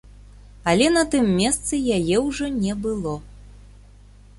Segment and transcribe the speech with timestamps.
[0.71, 3.13] Але на тым месцы яе ўжо не было.